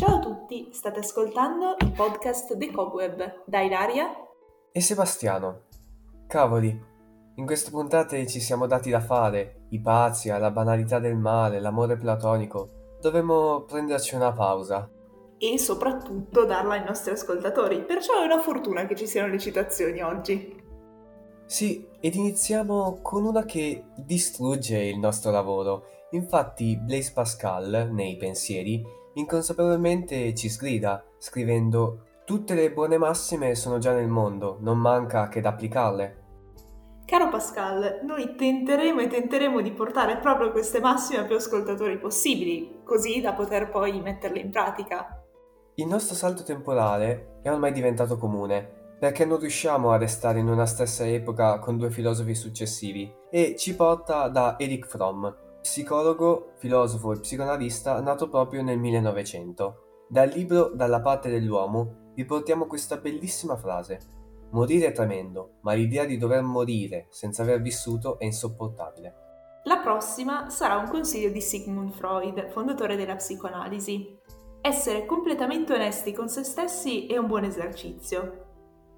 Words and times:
Ciao 0.00 0.16
a 0.16 0.18
tutti, 0.18 0.70
state 0.72 1.00
ascoltando 1.00 1.76
il 1.80 1.92
podcast 1.92 2.56
The 2.56 2.70
Cobweb 2.72 3.42
da 3.44 3.60
Ilaria 3.60 4.06
e 4.72 4.80
Sebastiano. 4.80 5.64
Cavoli, 6.26 6.68
in 7.34 7.44
queste 7.44 7.70
puntate 7.70 8.26
ci 8.26 8.40
siamo 8.40 8.66
dati 8.66 8.88
da 8.88 9.00
fare, 9.00 9.66
i 9.68 9.78
pazzi, 9.78 10.28
la 10.30 10.50
banalità 10.50 11.00
del 11.00 11.18
male, 11.18 11.60
l'amore 11.60 11.98
platonico. 11.98 12.96
Dovremmo 12.98 13.64
prenderci 13.64 14.14
una 14.14 14.32
pausa. 14.32 14.88
E 15.36 15.58
soprattutto 15.58 16.46
darla 16.46 16.76
ai 16.76 16.84
nostri 16.84 17.12
ascoltatori, 17.12 17.84
perciò 17.84 18.22
è 18.22 18.24
una 18.24 18.40
fortuna 18.40 18.86
che 18.86 18.96
ci 18.96 19.06
siano 19.06 19.30
le 19.30 19.38
citazioni 19.38 20.00
oggi. 20.00 20.62
Sì, 21.44 21.86
ed 22.00 22.14
iniziamo 22.14 23.00
con 23.02 23.26
una 23.26 23.44
che 23.44 23.84
distrugge 23.96 24.78
il 24.78 24.98
nostro 24.98 25.30
lavoro. 25.30 25.84
Infatti 26.12 26.78
Blaise 26.78 27.12
Pascal, 27.12 27.90
nei 27.92 28.16
pensieri, 28.16 28.82
inconsapevolmente 29.14 30.34
ci 30.34 30.48
sgrida, 30.48 31.04
scrivendo 31.18 32.04
Tutte 32.30 32.54
le 32.54 32.70
buone 32.70 32.96
massime 32.96 33.56
sono 33.56 33.78
già 33.78 33.92
nel 33.92 34.06
mondo, 34.06 34.58
non 34.60 34.78
manca 34.78 35.28
che 35.28 35.40
da 35.40 35.48
applicarle. 35.48 36.18
Caro 37.04 37.28
Pascal, 37.28 38.02
noi 38.04 38.36
tenteremo 38.36 39.00
e 39.00 39.08
tenteremo 39.08 39.60
di 39.60 39.72
portare 39.72 40.18
proprio 40.18 40.52
queste 40.52 40.78
massime 40.78 41.18
a 41.18 41.24
più 41.24 41.34
ascoltatori 41.34 41.98
possibili, 41.98 42.82
così 42.84 43.20
da 43.20 43.32
poter 43.32 43.68
poi 43.68 44.00
metterle 44.00 44.38
in 44.38 44.50
pratica. 44.50 45.20
Il 45.74 45.88
nostro 45.88 46.14
salto 46.14 46.44
temporale 46.44 47.40
è 47.42 47.50
ormai 47.50 47.72
diventato 47.72 48.16
comune, 48.16 48.94
perché 49.00 49.24
non 49.24 49.40
riusciamo 49.40 49.90
a 49.90 49.96
restare 49.96 50.38
in 50.38 50.46
una 50.46 50.66
stessa 50.66 51.04
epoca 51.04 51.58
con 51.58 51.78
due 51.78 51.90
filosofi 51.90 52.36
successivi, 52.36 53.12
e 53.28 53.56
ci 53.56 53.74
porta 53.74 54.28
da 54.28 54.54
Eric 54.56 54.86
Fromm, 54.86 55.26
psicologo, 55.60 56.52
filosofo 56.56 57.12
e 57.12 57.20
psicoanalista 57.20 58.00
nato 58.00 58.28
proprio 58.28 58.62
nel 58.62 58.78
1900. 58.78 60.06
Dal 60.08 60.28
libro 60.28 60.70
Dalla 60.74 61.00
parte 61.00 61.30
dell'uomo 61.30 62.12
riportiamo 62.14 62.66
questa 62.66 62.96
bellissima 62.96 63.56
frase. 63.56 63.98
Morire 64.50 64.88
è 64.88 64.92
tremendo, 64.92 65.58
ma 65.60 65.74
l'idea 65.74 66.04
di 66.04 66.16
dover 66.16 66.42
morire 66.42 67.06
senza 67.10 67.42
aver 67.42 67.60
vissuto 67.60 68.18
è 68.18 68.24
insopportabile. 68.24 69.14
La 69.64 69.78
prossima 69.78 70.48
sarà 70.50 70.76
un 70.76 70.88
consiglio 70.88 71.30
di 71.30 71.40
Sigmund 71.40 71.92
Freud, 71.92 72.48
fondatore 72.48 72.96
della 72.96 73.14
psicoanalisi. 73.14 74.18
Essere 74.62 75.06
completamente 75.06 75.74
onesti 75.74 76.12
con 76.12 76.28
se 76.28 76.42
stessi 76.42 77.06
è 77.06 77.16
un 77.16 77.26
buon 77.26 77.44
esercizio. 77.44 78.46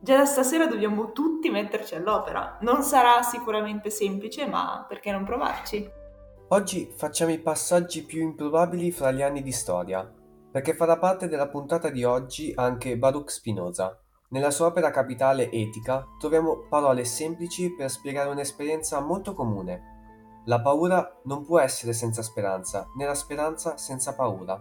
Già 0.00 0.16
da 0.16 0.24
stasera 0.24 0.66
dobbiamo 0.66 1.12
tutti 1.12 1.50
metterci 1.50 1.94
all'opera. 1.94 2.58
Non 2.62 2.82
sarà 2.82 3.22
sicuramente 3.22 3.90
semplice, 3.90 4.46
ma 4.46 4.84
perché 4.88 5.10
non 5.12 5.24
provarci? 5.24 6.04
Oggi 6.50 6.92
facciamo 6.94 7.32
i 7.32 7.40
passaggi 7.40 8.04
più 8.04 8.22
improbabili 8.22 8.92
fra 8.92 9.10
gli 9.10 9.20
anni 9.20 9.42
di 9.42 9.50
storia, 9.50 10.08
perché 10.48 10.76
farà 10.76 10.96
parte 10.96 11.26
della 11.26 11.48
puntata 11.48 11.90
di 11.90 12.04
oggi 12.04 12.52
anche 12.54 12.96
Baruch 12.96 13.32
Spinoza. 13.32 14.00
Nella 14.28 14.52
sua 14.52 14.66
opera 14.66 14.92
capitale 14.92 15.50
Etica 15.50 16.06
troviamo 16.20 16.68
parole 16.68 17.04
semplici 17.04 17.74
per 17.74 17.90
spiegare 17.90 18.30
un'esperienza 18.30 19.00
molto 19.00 19.34
comune. 19.34 20.42
La 20.44 20.60
paura 20.60 21.18
non 21.24 21.44
può 21.44 21.58
essere 21.58 21.92
senza 21.92 22.22
speranza, 22.22 22.86
né 22.96 23.04
la 23.04 23.14
speranza 23.14 23.76
senza 23.76 24.14
paura. 24.14 24.56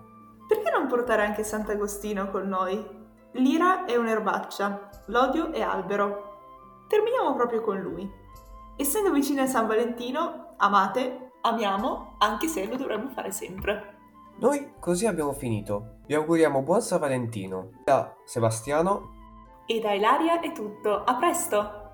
Perché 0.47 0.71
non 0.71 0.87
portare 0.87 1.23
anche 1.23 1.43
Sant'Agostino 1.43 2.31
con 2.31 2.47
noi? 2.47 2.83
L'ira 3.33 3.85
è 3.85 3.95
un'erbaccia, 3.95 4.89
l'odio 5.07 5.51
è 5.51 5.61
albero. 5.61 6.87
Terminiamo 6.87 7.35
proprio 7.35 7.61
con 7.61 7.79
lui. 7.79 8.11
Essendo 8.75 9.11
vicino 9.11 9.43
a 9.43 9.45
San 9.45 9.67
Valentino, 9.67 10.55
amate 10.57 11.25
amiamo, 11.45 12.15
anche 12.19 12.47
se 12.47 12.65
lo 12.65 12.75
dovremmo 12.75 13.09
fare 13.09 13.31
sempre. 13.31 13.93
Noi 14.37 14.73
così 14.79 15.05
abbiamo 15.05 15.31
finito. 15.31 15.99
Vi 16.07 16.13
auguriamo 16.13 16.61
buon 16.61 16.81
San 16.81 16.99
Valentino. 16.99 17.69
Da 17.83 18.15
Sebastiano 18.25 19.13
e 19.65 19.79
da 19.79 19.93
Ilaria 19.93 20.39
è 20.41 20.51
tutto. 20.51 21.03
A 21.03 21.15
presto! 21.15 21.84